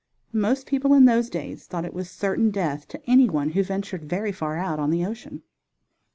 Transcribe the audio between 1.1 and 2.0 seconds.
days thought it